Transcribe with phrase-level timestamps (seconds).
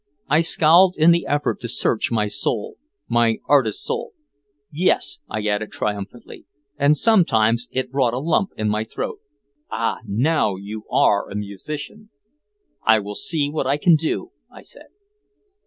[0.27, 4.13] I scowled in the effort to search my soul, my artist's soul.
[4.71, 9.19] "Yes," I added triumphantly, "and sometimes it brought a lump in my throat!"
[9.71, 9.99] "Ah!
[10.07, 12.09] Now you are a musician!"
[12.83, 14.87] "I will see what I can do," I said.